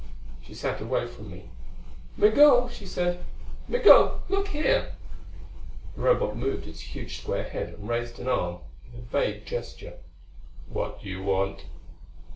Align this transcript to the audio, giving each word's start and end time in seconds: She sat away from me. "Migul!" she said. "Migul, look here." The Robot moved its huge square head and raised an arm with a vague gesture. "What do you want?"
She 0.41 0.55
sat 0.55 0.81
away 0.81 1.05
from 1.05 1.29
me. 1.29 1.51
"Migul!" 2.17 2.69
she 2.69 2.87
said. 2.87 3.23
"Migul, 3.67 4.23
look 4.29 4.47
here." 4.47 4.95
The 5.95 6.01
Robot 6.01 6.35
moved 6.35 6.65
its 6.65 6.79
huge 6.95 7.21
square 7.21 7.43
head 7.47 7.75
and 7.75 7.87
raised 7.87 8.17
an 8.17 8.27
arm 8.27 8.61
with 8.83 8.95
a 8.99 9.03
vague 9.05 9.45
gesture. 9.45 9.99
"What 10.67 11.03
do 11.03 11.07
you 11.07 11.21
want?" 11.21 11.65